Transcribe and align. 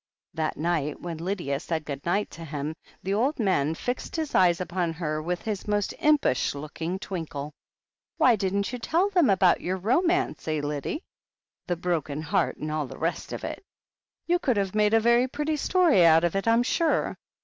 That 0.33 0.57
night, 0.57 0.99
when 0.99 1.19
Lydia 1.19 1.59
said 1.59 1.85
good 1.85 2.03
night 2.07 2.31
to 2.31 2.43
him, 2.43 2.73
the 3.03 3.13
old 3.13 3.37
man 3.37 3.75
fixed 3.75 4.15
his 4.15 4.33
eyes 4.33 4.59
upon 4.59 4.93
her 4.93 5.21
with 5.21 5.43
his 5.43 5.67
most 5.67 5.93
impish 5.99 6.55
looking 6.55 6.97
twinkle. 6.97 7.51
"Why 8.17 8.35
didn't 8.35 8.73
you 8.73 8.79
tell 8.79 9.11
them 9.11 9.29
about 9.29 9.61
your 9.61 9.77
romance, 9.77 10.47
eh, 10.47 10.59
Lyddie? 10.63 11.03
The 11.67 11.75
broken 11.75 12.23
heart, 12.23 12.57
and 12.57 12.71
all 12.71 12.87
the 12.87 12.97
rest 12.97 13.31
of 13.31 13.43
it. 13.43 13.63
You 14.25 14.39
could 14.39 14.57
have 14.57 14.73
made 14.73 14.95
a 14.95 14.99
very 14.99 15.27
pretty 15.27 15.55
story 15.57 16.03
out 16.03 16.23
of 16.23 16.35
it, 16.35 16.47
I'm 16.47 16.63
sure. 16.63 17.15